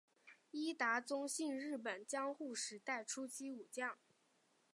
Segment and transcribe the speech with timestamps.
[0.49, 3.99] 伊达宗信日本江户时代初期武将。